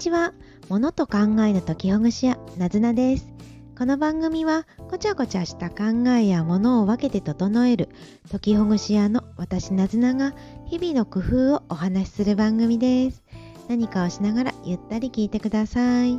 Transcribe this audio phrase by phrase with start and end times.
[0.00, 0.32] ちは。
[0.70, 3.26] 物と考えの解きほぐし屋、なずなです。
[3.76, 7.90] この番組は、ごちゃごちゃした考えや物を分けて整える、
[8.30, 10.32] 解きほぐし屋の私なずなが、
[10.64, 13.22] 日々の工夫をお話しする番組です。
[13.68, 16.18] 何かをしながらゆったり聞いてください。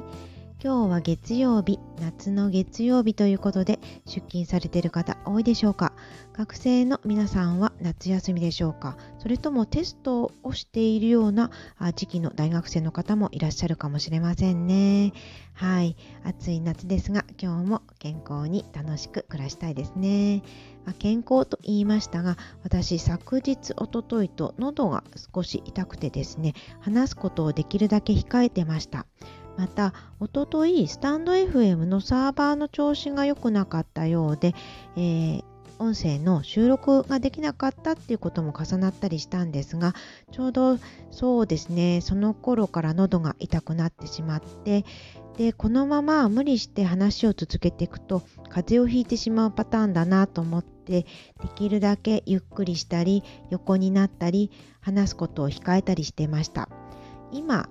[0.64, 5.92] 今日は月曜日、夏の月曜日ということで出勤されている方多いでしょうか？
[6.34, 8.96] 学生の皆さんは夏休みでしょうか？
[9.18, 11.50] それともテストをしているような
[11.96, 15.14] 時期の大学生の方もいらっしゃるかもしれませんね。
[15.54, 20.44] はい、暑い夏ですが今日も健康に楽しく暮らしたいですね。
[21.00, 29.08] 健康と言いましたが私昨日おとといと喉が少し痛くてですね話すことをできるだけ控えてました。
[29.58, 34.54] またおとといスタンド FM のサーバーの調子が良くなかったようで、
[34.96, 35.44] えー、
[35.80, 39.96] 音声の収録ができなかったっていうことも重なったりしたんですが
[40.32, 40.78] ちょうど
[41.10, 44.86] そうですねその頃から喉が痛くなってしまって
[45.38, 51.08] でこのまま無理して話を続けていくと風邪をひいてしまうパターンだなと思ってで
[51.56, 56.70] きるだけゆっくりしたり横になったり話すことを控えたりしてました。
[57.32, 57.70] 今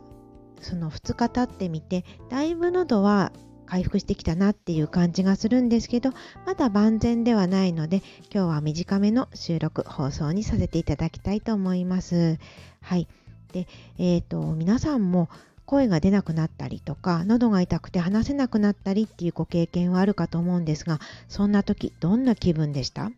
[0.61, 3.33] その2日経ってみてだいぶ喉は
[3.67, 6.11] 回復してきたなっていう感じがするんですけど
[6.45, 8.03] まだ万全ではないので
[8.35, 12.39] 今日は短めの収録放送にさせていただきたいと思います。
[12.81, 13.07] はい。
[13.53, 13.67] で
[13.99, 15.29] えーと、皆さんも
[15.67, 23.13] 声が出なくなったりとか喉が痛くて話せなくなったりっていうご経験はあるかと思うんですがそんな時どんな気分でした？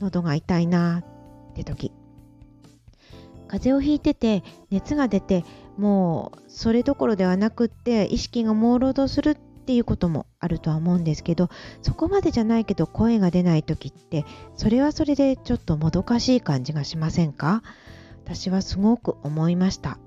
[0.00, 1.92] 喉が痛いなって時。
[3.52, 5.44] 風邪をひいてて熱が出て
[5.76, 11.50] もうそれどころではなくって意識が朦朧とするっていうこともあるとは思うんですけど
[11.82, 14.24] そこまでじゃないけど声が出ない時って
[14.56, 17.62] それはそれでちょっともどかしい感じがしませんか？
[18.24, 19.98] 私はすごく思いました。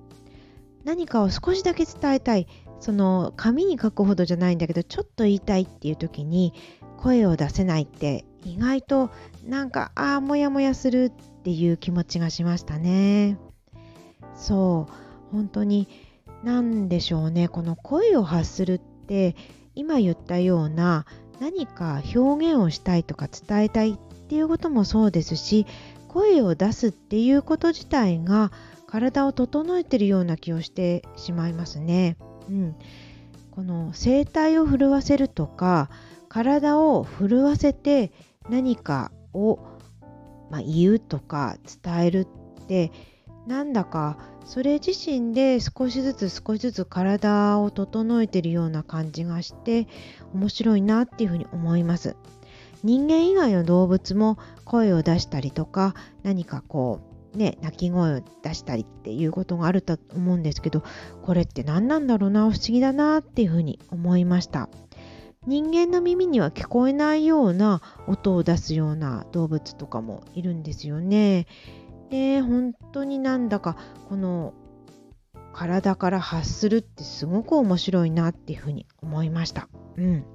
[0.84, 2.48] 何かを少しだけ伝えたい。
[2.80, 6.54] その紙に書くほどじゃないんだけどちょっと言いたいっていう時に
[6.98, 9.12] 声を出せないって意外と
[9.46, 13.38] なんかああモヤモヤするっていう気持ちがしましたね。
[14.36, 14.94] そう。
[15.32, 15.88] 本当に
[16.44, 17.48] 何でしょうね。
[17.48, 19.36] この声を発するって
[19.76, 21.06] 今言ったような
[21.40, 23.98] 何か表現をしたいとか伝えたいっ
[24.28, 25.68] ていうこともそうですし
[26.08, 28.52] 声を出すっていうこと自体が
[28.88, 32.18] 体を整えてるような気をしてしまいますね。
[32.50, 32.76] うん、
[33.52, 35.90] この声帯を震わせるとか
[36.28, 38.12] 体を震わせて
[38.50, 39.60] 何かを、
[40.50, 42.28] まあ、言うとか伝える
[42.62, 42.92] って
[43.48, 49.88] なんだかそれ自身で少しずつ少しずつ体を整えてるような感じがして
[50.34, 52.16] 面白いなっていうふうに思います。
[52.84, 57.00] 人間以外の動物も声を出したりとか何かこ
[57.34, 60.84] うね鳴き声を出したりっていうことがあると思うんですけど
[61.24, 64.70] これって何なんだろうな不思議だなっていうふうに思いました。
[65.48, 71.48] 人間の耳には聞こえないような音を出すような動物とかもいるんですよね。
[72.10, 73.78] で本当になんだか
[74.10, 74.54] この
[75.54, 79.70] 体から発するってすごく面白いなっていうふうに思いました。
[79.98, 80.26] うん。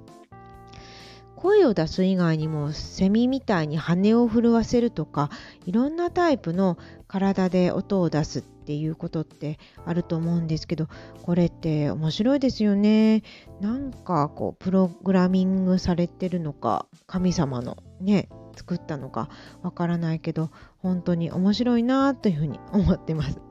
[1.35, 5.31] 声を出す以外にもセミみたいに羽を震わせるとか
[5.65, 10.87] いろんなタイプの体で音を出すっていうことってあると思うんですけど
[11.23, 13.21] これって面白いですよね
[13.59, 19.27] なんかこうプログラミングされてるのか神様のね作ったのか
[19.61, 23.41] わからないけど本当に面白いなというふうに思ってます。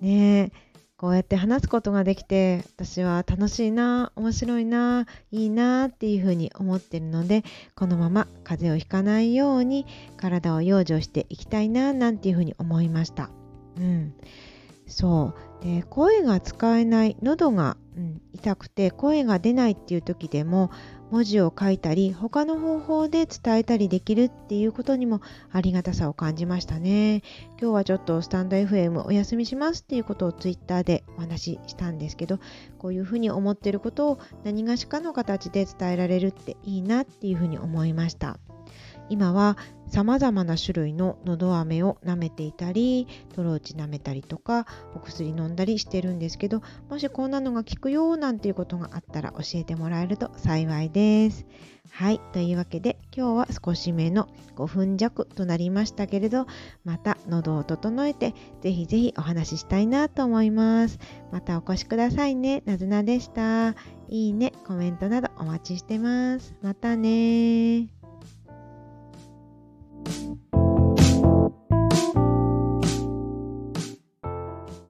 [0.00, 0.52] ね
[0.96, 7.42] こうやって話すことができて私は楽しいな面白いないいなっていうふうに思ってるので
[7.74, 9.86] このまま風邪をひかないように
[10.16, 13.35] 体を養生していきたいななんていうふうに思いました。
[13.78, 14.14] うん、
[14.86, 15.46] そう。
[15.62, 20.70] で声が使えない喉が、うん、痛くて声が出ないっていう時でも
[21.10, 25.20] 文字を書いたり他の方法で伝えたりできるっていうことにも
[25.52, 27.22] ありがたさを感じましたね。
[27.60, 32.38] 今日はちょっとスタンド FM お休みしますっていうことをツイッターでお話ししたんですけど
[32.78, 38.38] こういうふうに思ってることを何がしかの形で伝えられるっていいなっていうふうに思いました。
[39.08, 39.56] 今は
[39.88, 51.46] 様々な種類ののど飴を舐めていたりトローチ舐めたりとかお薬飲んだりしてるんですけどもしこんなのが効くよなんていうことがあったら教えてもらえると幸いです。
[51.90, 56.46] はいというわけで今日は少し目の5分弱となりましたけれど
[56.84, 60.98] また喉を整えてぜひぜひお話ししたいなと思います。
[61.30, 62.62] またお越しくださいね。
[62.66, 63.70] なずなでした。
[64.08, 66.54] いいねコメントなどお待ちしてます。
[66.60, 67.95] またね